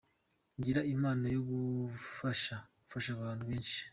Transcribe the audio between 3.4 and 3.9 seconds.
benshi.